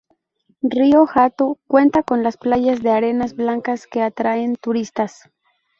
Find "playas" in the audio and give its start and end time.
2.41-2.81